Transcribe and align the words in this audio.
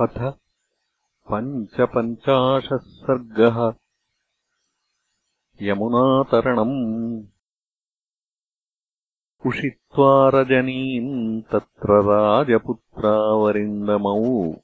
अथ 0.00 0.34
पञ्चपञ्चाशः 1.32 2.76
सर्गः। 2.76 3.74
यमुनातरणम्। 5.62 7.24
उषित्वा 9.46 10.28
रजनीम् 10.28 11.42
तत्र 11.42 11.92
राजपुत्रावरिन्दमौ। 11.92 14.54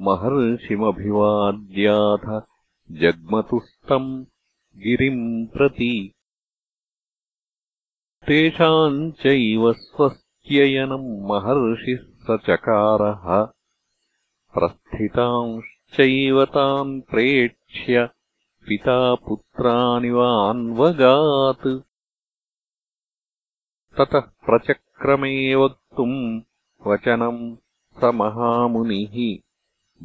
महर्षिमभिवाद्याथ 0.00 2.42
जग्मतुस्तम् 2.90 4.24
गिरिम् 4.76 5.46
प्रति। 5.46 6.14
तेषाम् 8.26 9.12
चैव 9.12 9.72
स्वस्त्ययनम् 9.72 11.28
महर्षिः 11.28 11.98
स 11.98 12.38
चकारः 12.42 13.53
प्रस्थितांश्चैव 14.54 16.44
तान् 16.44 17.00
प्रेक्ष्य 17.00 18.08
पिता 18.66 19.14
पुत्रानिवान्वगात्। 19.14 21.82
ततः 23.98 24.20
प्रचक्रमे 24.20 25.54
वक्तुम् 25.54 26.40
वचनम् 26.86 27.56
स 28.00 28.04
महामुनिः 28.04 29.38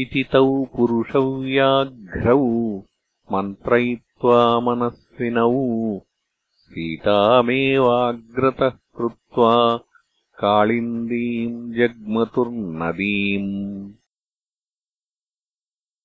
इति 0.00 0.24
तौ 0.32 0.64
पुरुषव्याघ्रौ 0.64 2.46
मन्त्रयित्वा 3.32 4.60
मनस्विनौ। 4.60 6.00
सीतामेवाग्रतः 6.56 8.68
कृत्वा 8.68 9.80
काळिन्दीम् 10.38 11.74
जग्मतुर्नदीम्। 11.74 13.92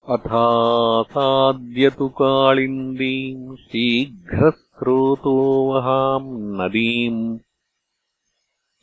अथासाद्यतु 0.09 2.07
काळिन्दीम् 2.07 3.55
शीघ्रस्रोतो 3.55 5.71
वहाम् 5.71 6.61
नदीम्। 6.61 7.37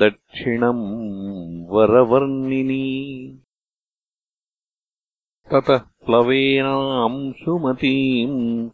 दक्षिणम् 0.00 1.68
वरवर्णिनी। 1.68 3.38
ततः 5.52 5.78
प्लवेनांशुमतीम् 5.78 8.68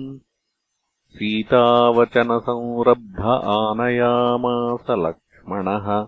सीतावचनसंरब्ध 1.19 3.49
आनयामास 3.59 4.85
लक्ष्मणः। 4.89 6.07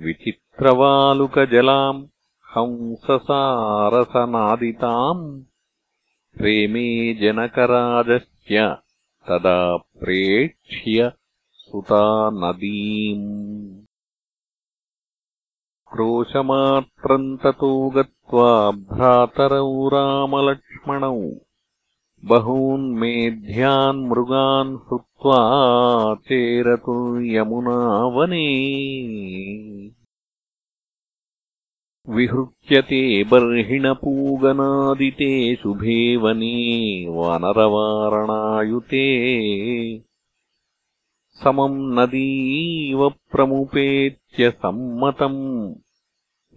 विचित्रवालुकजलाम् 0.00 2.06
हंससारसनादिताम् 2.50 5.42
प्रेमे 6.38 7.14
जनकराजस्य 7.14 8.76
तदा 9.28 9.76
प्रेक्ष्य 9.76 11.12
सुता 11.52 12.30
नदीम् 12.30 13.82
क्रोशमात्रम् 15.92 17.38
ततो 17.38 17.90
गत्वा 17.90 18.70
भ्रातरौ 18.70 19.88
रामलक्ष्मणौ 19.88 21.47
बहून्मेध्यान् 22.24 24.08
मृगान् 24.08 24.74
हृत्वा 24.74 25.44
चेरतुर्यमुनावने 26.14 28.46
विहृत्यते 32.08 33.24
बर्हिणपूगनादिते 33.24 35.56
शुभे 35.56 36.16
वने 36.16 37.06
वानरवारणायुते। 37.08 39.04
समम् 41.44 41.94
नदीव 41.94 43.08
प्रमुपेत्य 43.08 44.50
सम्मतम् 44.50 45.74